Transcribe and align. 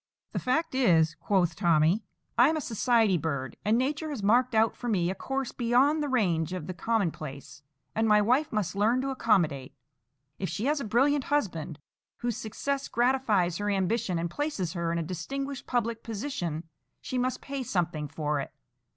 "The 0.31 0.39
fact 0.39 0.73
is," 0.73 1.13
quoth 1.19 1.55
Tommy, 1.55 2.03
"I 2.35 2.49
am 2.49 2.57
a 2.57 2.59
society 2.61 3.19
bird, 3.19 3.55
and 3.63 3.77
Nature 3.77 4.09
has 4.09 4.23
marked 4.23 4.55
out 4.55 4.75
for 4.75 4.87
me 4.87 5.11
a 5.11 5.13
course 5.13 5.51
beyond 5.51 6.01
the 6.01 6.09
range 6.09 6.53
of 6.53 6.65
the 6.65 6.73
commonplace, 6.73 7.61
and 7.93 8.07
my 8.07 8.19
wife 8.19 8.51
must 8.51 8.75
learn 8.75 9.01
to 9.01 9.11
accommodate. 9.11 9.75
If 10.39 10.49
she 10.49 10.65
has 10.65 10.79
a 10.79 10.85
brilliant 10.85 11.25
husband, 11.25 11.77
whose 12.17 12.35
success 12.35 12.87
gratifies 12.87 13.57
her 13.59 13.69
ambition 13.69 14.17
and 14.17 14.27
places 14.31 14.73
her 14.73 14.91
in 14.91 14.97
a 14.97 15.03
distinguished 15.03 15.67
public 15.67 16.01
position, 16.01 16.63
she 16.99 17.19
must 17.19 17.39
pay 17.39 17.61
something 17.61 18.07
for 18.07 18.39
it. 18.39 18.51